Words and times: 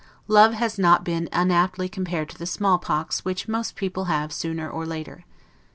Love 0.27 0.53
has 0.55 0.79
not 0.79 1.03
been 1.05 1.29
unaptly 1.31 1.87
compared 1.87 2.27
to 2.27 2.35
the 2.35 2.47
smallpox 2.47 3.23
which 3.23 3.47
most 3.47 3.75
people 3.75 4.05
have 4.05 4.33
sooner 4.33 4.67
or 4.67 4.83
later. 4.83 5.25